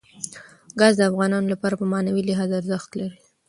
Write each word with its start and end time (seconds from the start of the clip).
ګاز 0.79 0.93
د 0.97 1.01
افغانانو 1.09 1.51
لپاره 1.53 1.75
په 1.77 1.85
معنوي 1.93 2.21
لحاظ 2.27 2.49
ارزښت 2.59 2.89
لري. 2.99 3.17